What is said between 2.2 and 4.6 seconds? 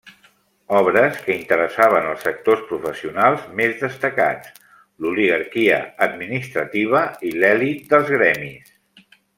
sectors professionals més destacats,